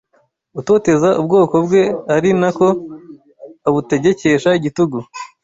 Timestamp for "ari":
2.15-2.29